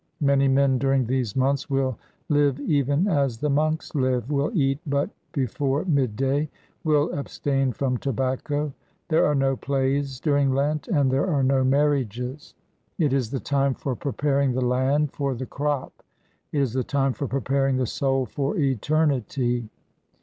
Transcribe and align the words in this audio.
Many 0.21 0.47
men 0.47 0.79
during 0.79 1.05
these 1.05 1.35
months 1.35 1.69
will 1.69 1.95
live 2.27 2.59
even 2.61 3.07
as 3.07 3.37
the 3.37 3.51
monks 3.51 3.93
live, 3.93 4.31
will 4.31 4.49
eat 4.55 4.79
but 4.87 5.11
before 5.31 5.85
mid 5.85 6.15
day, 6.15 6.49
will 6.83 7.11
abstain 7.13 7.71
from 7.71 7.97
tobacco. 7.97 8.73
There 9.09 9.27
are 9.27 9.35
no 9.35 9.55
plays 9.55 10.19
during 10.19 10.55
Lent, 10.55 10.87
and 10.87 11.11
there 11.11 11.27
are 11.29 11.43
no 11.43 11.63
marriages. 11.63 12.55
It 12.97 13.13
is 13.13 13.29
the 13.29 13.39
time 13.39 13.75
for 13.75 13.95
preparing 13.95 14.53
the 14.53 14.65
land 14.65 15.11
for 15.11 15.35
the 15.35 15.45
crop; 15.45 15.93
it 16.51 16.61
is 16.61 16.73
the 16.73 16.83
time 16.83 17.13
for 17.13 17.27
preparing 17.27 17.77
the 17.77 17.85
soul 17.85 18.25
for 18.25 18.57
eternity. 18.57 19.69